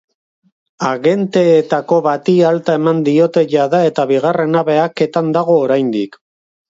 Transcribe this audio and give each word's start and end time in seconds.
Agenteetako 0.91 1.99
bati 2.07 2.35
alta 2.51 2.77
eman 2.79 3.03
diote 3.09 3.45
jada 3.55 3.83
eta 3.91 4.07
bigarrena 4.13 4.65
behaketan 4.71 5.31
dago 5.37 5.61
oraindik. 5.67 6.19